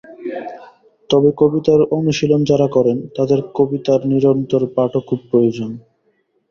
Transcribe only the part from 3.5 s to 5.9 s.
কবিতার নিরন্তর পাঠও খুব প্রয়োজন।